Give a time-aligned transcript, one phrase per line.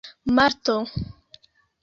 [0.35, 0.77] marto